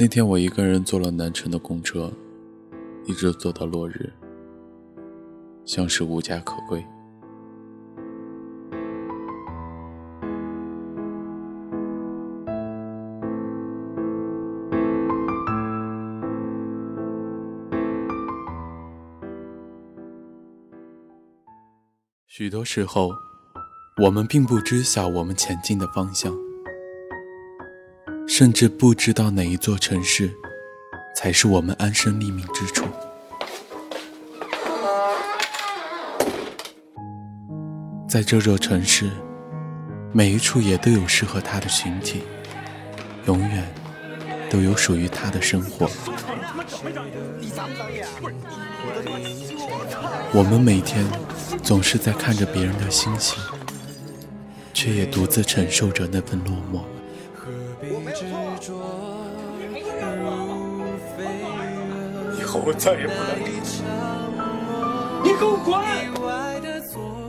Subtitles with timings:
[0.00, 2.08] 那天我一个人坐了南城的公车，
[3.04, 4.12] 一直坐到落日，
[5.64, 6.86] 像是无家可归。
[22.28, 23.10] 许多时候，
[24.04, 26.32] 我们并不知晓我们前进的方向，
[28.38, 30.32] 甚至不知道哪一座城市
[31.16, 32.84] 才是我们安身立命之处。
[38.08, 39.10] 在这座城市，
[40.12, 42.22] 每一处也都有适合他的群体，
[43.26, 43.74] 永远
[44.48, 45.90] 都有属于他的生活。
[50.32, 51.04] 我们每天。
[51.64, 53.36] 总是在看着别人的星星，
[54.72, 56.82] 却也独自承受着那份落寞。
[62.58, 63.52] 后我再也不来这里。
[65.22, 65.78] 你给我滚！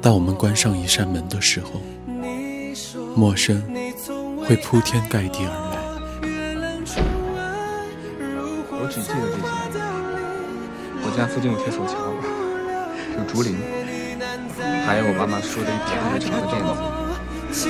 [0.00, 1.80] 当我们关上一扇门的时候，
[3.16, 3.60] 陌生
[4.46, 5.76] 会铺天盖地而来。
[8.70, 9.44] 我只记得这些。
[11.02, 11.96] 我家附近有铁索桥，
[13.18, 13.56] 有竹林。
[14.86, 17.66] 还有我妈妈说的一条又长的辫子，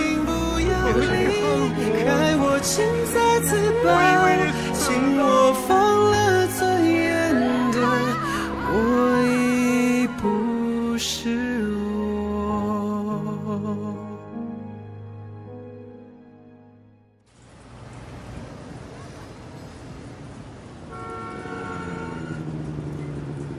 [0.84, 1.10] 别的谁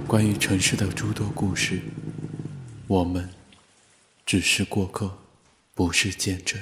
[0.07, 1.81] 关于城市的诸多故事，
[2.87, 3.29] 我们。
[4.25, 5.17] 只是过客，
[5.73, 6.59] 不是见证。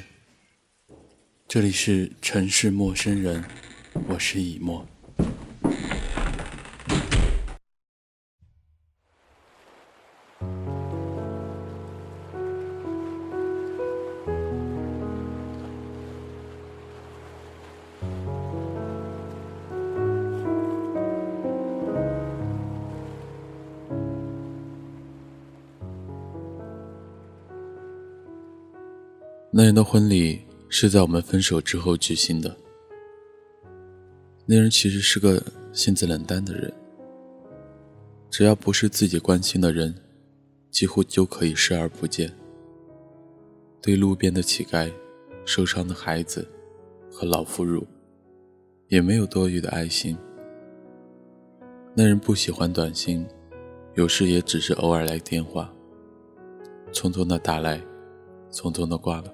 [1.48, 3.44] 这里是城市陌生人，
[4.08, 4.88] 我是以沫。
[29.58, 32.54] 那人的婚礼是在我们分手之后举行的。
[34.46, 36.74] 那人其实是个性子冷淡的人，
[38.30, 39.96] 只要不是自己关心的人，
[40.70, 42.30] 几乎就可以视而不见。
[43.82, 44.92] 对路边的乞丐、
[45.46, 46.46] 受伤的孩子
[47.10, 47.82] 和老妇孺，
[48.90, 50.18] 也没有多余的爱心。
[51.94, 53.26] 那人不喜欢短信，
[53.94, 55.74] 有时也只是偶尔来电话，
[56.92, 57.82] 匆匆的打来，
[58.52, 59.34] 匆匆的挂了。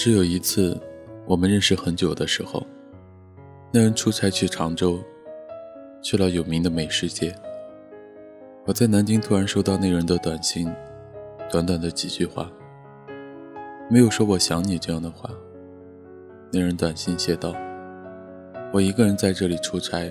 [0.00, 0.80] 只有一次，
[1.26, 2.66] 我们认识很久的时候，
[3.70, 4.98] 那人出差去常州，
[6.00, 7.34] 去了有名的美食街。
[8.64, 10.72] 我在南京突然收到那人的短信，
[11.50, 12.50] 短短的几句话，
[13.90, 15.28] 没有说我想你这样的话。
[16.50, 17.54] 那人短信写道
[18.72, 20.10] ：“我一个人在这里出差，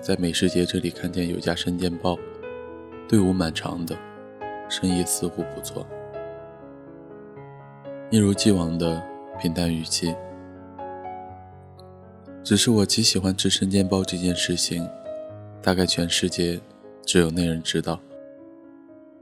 [0.00, 2.16] 在美食街这里看见有家生煎包，
[3.06, 3.94] 队伍蛮长的，
[4.70, 5.86] 生意似乎不错。”
[8.08, 9.02] 一如既往的
[9.40, 10.14] 平淡语气，
[12.44, 14.88] 只是我极喜欢吃生煎包这件事情，
[15.60, 16.60] 大概全世界
[17.04, 18.00] 只有那人知道。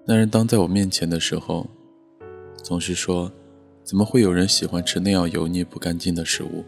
[0.05, 1.67] 那人当在我面前的时候，
[2.63, 3.33] 总是说
[3.83, 6.63] ：“怎么会有人喜欢吃那样油腻不干净的食物？”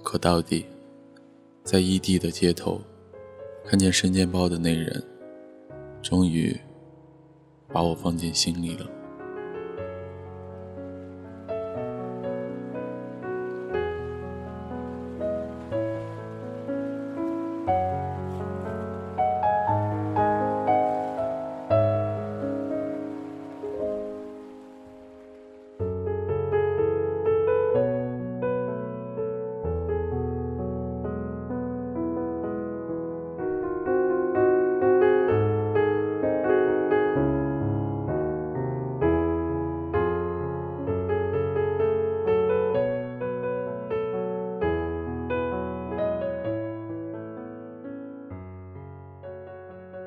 [0.00, 0.64] 可到底，
[1.64, 2.80] 在异地的街头，
[3.64, 5.02] 看见生煎包的那人，
[6.00, 6.56] 终于
[7.72, 8.88] 把我放进心里了。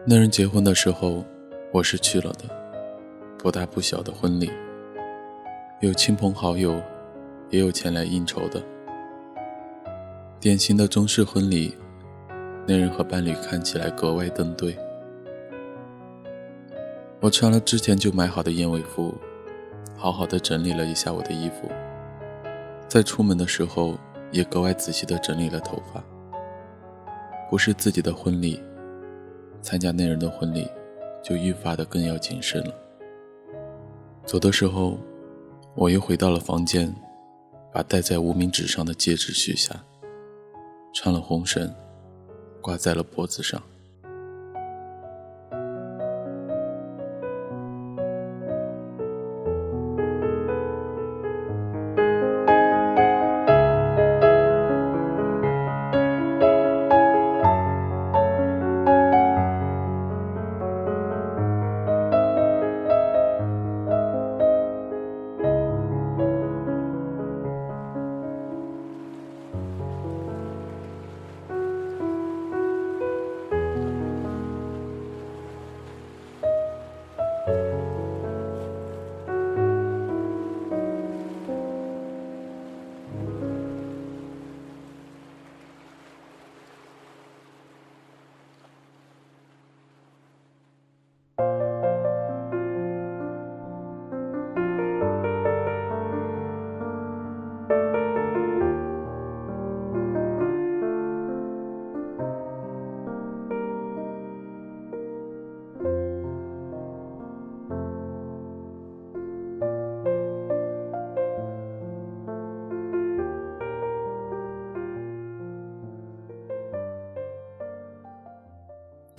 [0.10, 1.22] 那人结婚的时候，
[1.74, 2.46] 我是去了的，
[3.38, 4.50] 不大不小的婚礼，
[5.82, 6.82] 有亲朋好友，
[7.50, 8.64] 也有前来应酬的，
[10.40, 11.76] 典型的中式婚礼。
[12.66, 14.78] 那人和伴侣看起来格外登对。
[17.20, 19.14] 我穿了之前就买好的燕尾服，
[19.98, 21.70] 好好的整理了一下我的衣服，
[22.88, 23.98] 在出门的时候
[24.32, 26.02] 也格外仔细的整理了头发。
[27.50, 28.64] 不是自己的婚礼。
[29.62, 30.70] 参加那人的婚礼，
[31.24, 32.74] 就愈发的更要谨慎了。
[34.26, 34.98] 走的时候，
[35.76, 36.94] 我又回到了房间，
[37.74, 39.84] 把戴在无名指上的戒指取下，
[40.94, 41.74] 穿了红绳，
[42.62, 43.62] 挂在了脖子上。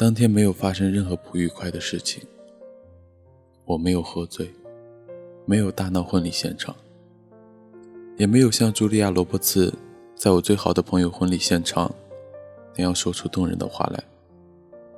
[0.08, 2.22] 当天没有发生任何不愉快的事情，
[3.66, 4.50] 我没有喝醉，
[5.44, 6.74] 没有大闹婚礼现场，
[8.16, 9.70] 也没有像茱莉亚·罗伯茨
[10.14, 11.94] 在我最好的朋友婚礼现场
[12.74, 14.02] 那样说出动人的话来。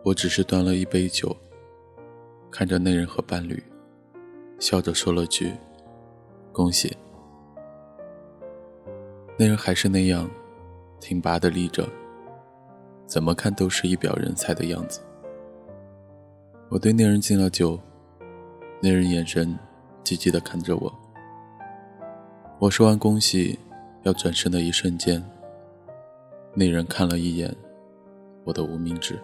[0.04, 1.36] 我只是端了一杯酒，
[2.48, 3.60] 看着那人和伴侣，
[4.60, 5.52] 笑着说了句
[6.54, 6.96] ：“恭喜。”
[9.36, 10.30] 那人还是那样
[11.00, 11.88] 挺拔的立着。
[13.10, 15.00] 怎么看都是一表人才的样子。
[16.68, 17.76] 我对那人敬了酒，
[18.80, 19.58] 那人眼神
[20.04, 20.94] 积极地看着我。
[22.60, 23.58] 我说完恭喜，
[24.04, 25.20] 要转身的一瞬间，
[26.54, 27.52] 那人看了一眼
[28.44, 29.18] 我的无名指。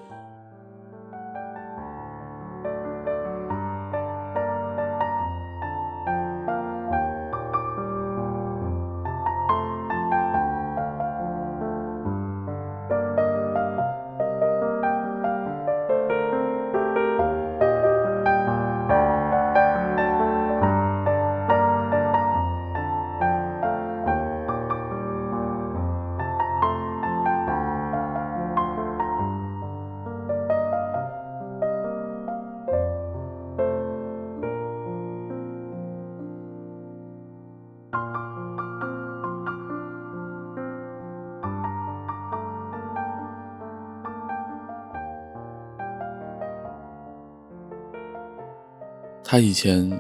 [49.29, 49.91] 他以前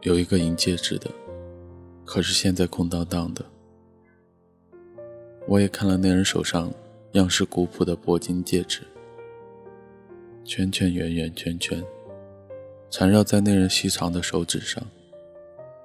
[0.00, 1.10] 有一个银戒指的，
[2.02, 3.44] 可是现在空荡荡的。
[5.46, 6.72] 我也看了那人手上
[7.12, 8.80] 样式古朴的铂金戒指，
[10.46, 11.84] 圈圈圆圆圈圈，
[12.88, 14.82] 缠绕在那人细长的手指上，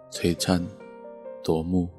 [0.10, 0.66] 璀璨
[1.44, 1.90] 夺目。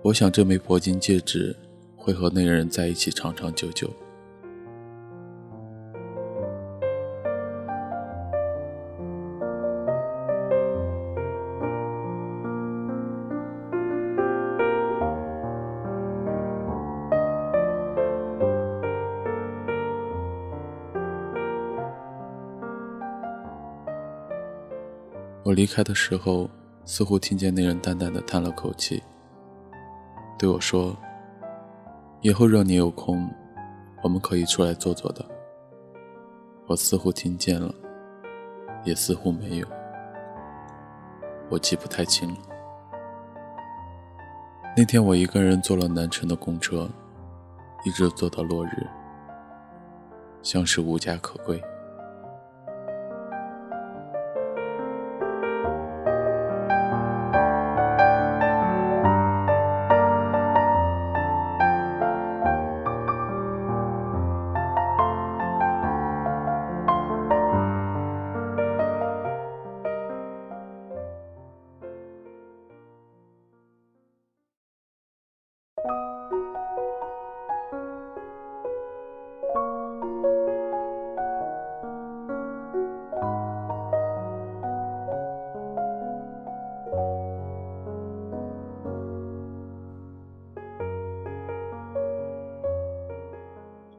[0.00, 1.56] 我想这枚铂金戒指
[1.96, 3.90] 会和那人在一起长长久久。
[25.46, 26.50] 我离开的时候，
[26.84, 29.00] 似乎听见那人淡淡的叹了口气，
[30.36, 30.96] 对我说
[32.20, 33.30] ：“以后若你有空，
[34.02, 35.24] 我们可以出来坐坐的。”
[36.66, 37.72] 我似乎听见了，
[38.82, 39.66] 也似乎没有，
[41.48, 42.38] 我记不太清了。
[44.76, 46.90] 那天我一个人坐了南城的公车，
[47.84, 48.84] 一直坐到落日，
[50.42, 51.62] 像是无家可归。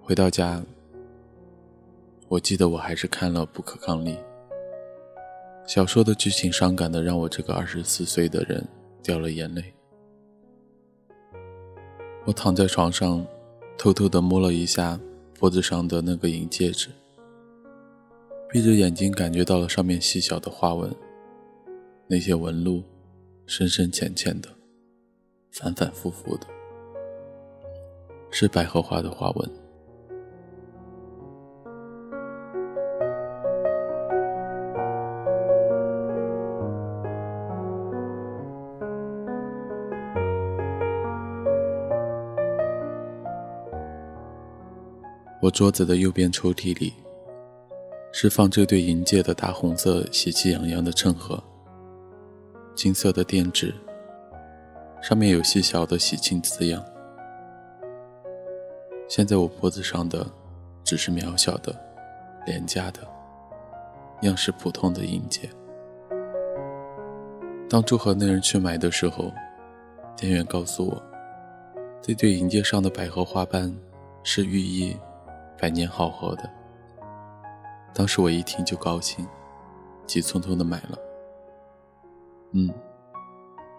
[0.08, 0.64] 回到家，
[2.30, 4.12] 我记得我还是看了《不可抗力》。
[5.66, 8.66] 小说的剧情伤感的让我这个二十四岁的人
[9.04, 9.74] 掉了眼泪。
[12.26, 13.28] 我躺在床上，
[13.78, 14.98] 偷偷的摸了一下
[15.38, 16.88] 脖子上的那个银戒指，
[18.50, 20.90] 闭着眼睛感觉到了上面细小的花纹，
[22.08, 22.82] 那些纹路
[23.46, 24.48] 深深浅浅的，
[25.52, 26.48] 反反复复的，
[28.32, 29.67] 是百合花的花纹。
[45.48, 46.94] 我桌子的右边抽屉里，
[48.12, 51.42] 是放这对银戒的大红色、喜气洋洋的衬盒，
[52.76, 53.74] 金色的垫纸，
[55.02, 56.84] 上面有细小的喜庆字样。
[59.08, 60.28] 现在我脖子上的，
[60.84, 61.74] 只是渺小的、
[62.46, 63.00] 廉价的、
[64.24, 65.50] 样式普通的银戒。
[67.70, 69.32] 当初和那人去买的时候，
[70.18, 71.02] 店员告诉我，
[72.02, 73.74] 这对银戒上的百合花瓣
[74.24, 74.94] 是寓意。
[75.60, 76.50] 百年好合的，
[77.94, 79.28] 当时我一听就高兴，
[80.06, 80.98] 急匆匆的买了。
[82.52, 82.70] 嗯，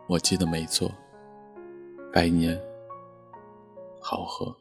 [0.09, 0.91] 我记得没错，
[2.13, 2.61] 百年
[4.01, 4.55] 好合。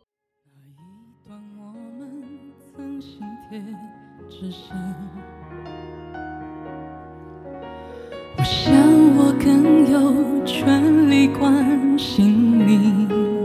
[1.26, 3.20] 那一段我们曾心
[3.50, 3.60] 贴
[4.30, 4.78] 之身
[8.38, 8.72] 我想
[9.18, 13.37] 我更有权利关心你。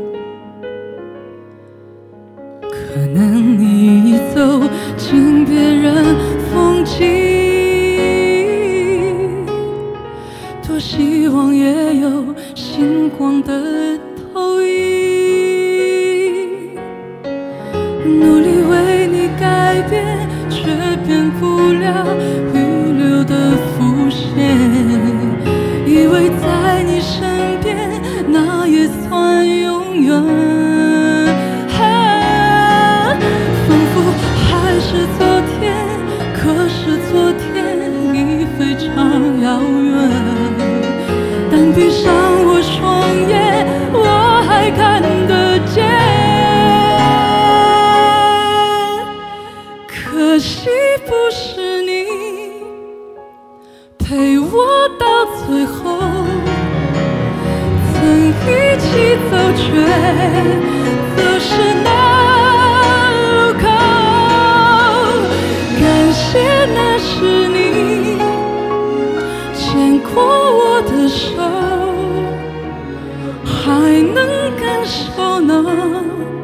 [75.17, 76.42] 하나